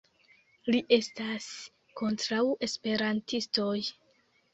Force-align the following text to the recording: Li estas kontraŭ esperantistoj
Li 0.77 0.77
estas 0.95 1.49
kontraŭ 2.01 2.39
esperantistoj 2.69 3.75